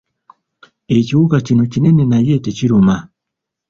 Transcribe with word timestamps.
Ekiwuka 0.97 1.37
kino 1.45 1.63
kinene 1.71 2.03
naye 2.11 2.33
tekiruma. 2.45 2.95